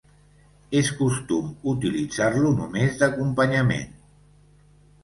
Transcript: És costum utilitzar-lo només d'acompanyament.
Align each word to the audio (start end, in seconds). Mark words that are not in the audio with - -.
És 0.79 0.87
costum 1.01 1.51
utilitzar-lo 1.73 2.55
només 2.63 2.99
d'acompanyament. 3.05 3.91